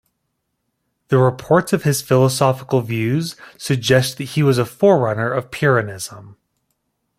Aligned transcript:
The 1.09 1.19
reports 1.19 1.73
of 1.73 1.83
his 1.83 2.01
philosophical 2.01 2.81
views 2.81 3.35
suggest 3.59 4.17
that 4.17 4.23
he 4.29 4.41
was 4.41 4.57
a 4.57 4.65
forerunner 4.65 5.31
of 5.31 5.51
Pyrrhonism. 5.51 6.37